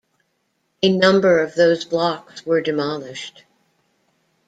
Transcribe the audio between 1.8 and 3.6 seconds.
blocks were demolished.